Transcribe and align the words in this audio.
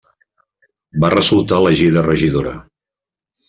Va 1.03 1.11
resultar 1.15 1.61
elegida 1.65 2.05
regidora. 2.11 2.59